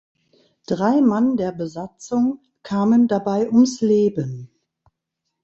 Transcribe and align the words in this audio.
Drei 0.65 0.99
Mann 0.99 1.37
der 1.37 1.51
Besatzung 1.51 2.39
kamen 2.63 3.07
dabei 3.07 3.47
ums 3.51 3.81
Leben. 3.81 4.49